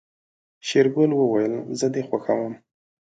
شېرګل 0.67 1.11
وويل 1.15 1.53
زه 1.79 1.87
دې 1.93 2.01
خوښوم. 2.07 2.53